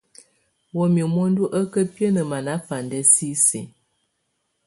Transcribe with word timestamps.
Wamɛ̀á 0.77 1.05
muǝndu 1.13 1.43
á 1.57 1.59
ká 1.71 1.81
biǝ́nǝ 1.93 2.21
manafandɛ 2.31 2.99
sisi. 3.13 3.59